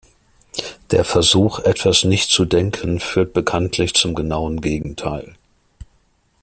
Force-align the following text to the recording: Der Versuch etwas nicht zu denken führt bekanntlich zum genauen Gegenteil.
Der 0.89 1.05
Versuch 1.05 1.59
etwas 1.59 2.05
nicht 2.05 2.31
zu 2.31 2.43
denken 2.45 2.99
führt 2.99 3.33
bekanntlich 3.33 3.93
zum 3.93 4.15
genauen 4.15 4.59
Gegenteil. 4.59 5.35